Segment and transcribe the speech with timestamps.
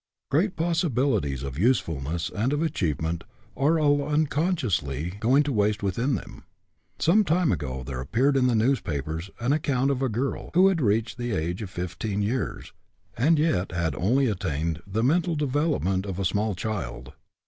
[0.31, 3.23] Great possibilities of usefulness and of achievement
[3.55, 6.43] are, all unconsciously, going to waste within them.
[6.97, 10.01] Some time ago there appeared in the news 22 GETTING AROUSED papers an account of
[10.01, 12.73] a girl who had reached the age of fifteen years,
[13.15, 17.13] and yet had only attained the mental development of a small child.